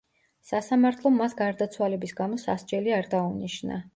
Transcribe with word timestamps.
სასამართლომ 0.51 1.19
მას 1.23 1.35
გარდაცვალების 1.41 2.15
გამო 2.21 2.41
სასჯელი 2.47 2.95
არ 3.01 3.13
დაუნიშნა. 3.15 3.81